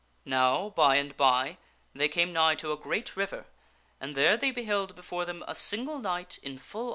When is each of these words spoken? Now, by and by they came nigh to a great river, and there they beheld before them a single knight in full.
Now, 0.25 0.69
by 0.69 0.95
and 0.95 1.15
by 1.15 1.59
they 1.93 2.09
came 2.09 2.33
nigh 2.33 2.55
to 2.55 2.71
a 2.71 2.75
great 2.75 3.15
river, 3.15 3.45
and 3.99 4.15
there 4.15 4.35
they 4.35 4.49
beheld 4.49 4.95
before 4.95 5.25
them 5.25 5.43
a 5.47 5.53
single 5.53 5.99
knight 5.99 6.39
in 6.41 6.57
full. 6.57 6.89